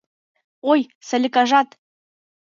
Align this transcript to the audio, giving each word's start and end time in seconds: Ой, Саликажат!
Ой, 0.71 0.79
Саликажат! 1.07 1.69